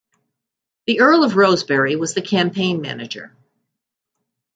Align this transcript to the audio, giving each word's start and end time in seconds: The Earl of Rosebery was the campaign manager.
The 0.87 0.99
Earl 1.01 1.23
of 1.23 1.35
Rosebery 1.35 1.95
was 1.95 2.15
the 2.15 2.23
campaign 2.23 2.81
manager. 2.81 3.35